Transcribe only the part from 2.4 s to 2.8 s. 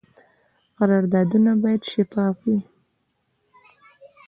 وي